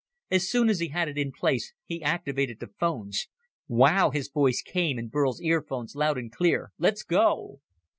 [0.31, 3.27] As soon as he had it in place, he activated the phones.
[3.67, 7.59] "Wow!" his voice came in Burl's earphones loud and clear, "Let's go!"